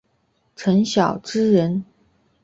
[0.55, 1.85] 陈尧咨人。